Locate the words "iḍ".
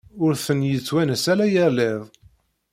1.91-2.01